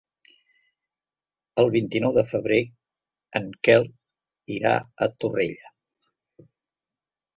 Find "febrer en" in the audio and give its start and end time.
2.31-3.45